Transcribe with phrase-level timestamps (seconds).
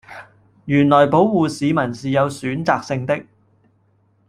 [0.65, 3.23] 原來保謢市民是有選擇性的